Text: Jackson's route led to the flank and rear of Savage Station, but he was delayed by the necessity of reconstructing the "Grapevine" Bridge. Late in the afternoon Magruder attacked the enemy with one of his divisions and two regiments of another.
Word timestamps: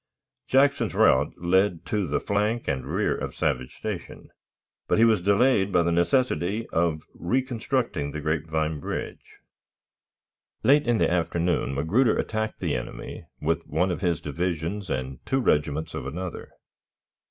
Jackson's 0.47 0.95
route 0.95 1.31
led 1.37 1.85
to 1.85 2.07
the 2.07 2.19
flank 2.19 2.67
and 2.67 2.87
rear 2.91 3.15
of 3.15 3.35
Savage 3.35 3.77
Station, 3.77 4.29
but 4.87 4.97
he 4.97 5.05
was 5.05 5.21
delayed 5.21 5.71
by 5.71 5.83
the 5.83 5.91
necessity 5.91 6.65
of 6.73 7.03
reconstructing 7.13 8.09
the 8.09 8.19
"Grapevine" 8.19 8.79
Bridge. 8.79 9.21
Late 10.63 10.87
in 10.87 10.97
the 10.97 11.07
afternoon 11.11 11.75
Magruder 11.75 12.17
attacked 12.17 12.59
the 12.59 12.75
enemy 12.75 13.25
with 13.39 13.61
one 13.67 13.91
of 13.91 14.01
his 14.01 14.19
divisions 14.19 14.89
and 14.89 15.23
two 15.23 15.39
regiments 15.39 15.93
of 15.93 16.07
another. 16.07 16.49